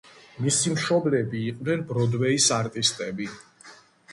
მისი 0.45 0.71
მშობლები 0.75 1.41
იყვნენ 1.49 1.83
ბროდვეის 1.91 2.49
არტისტები. 2.59 3.29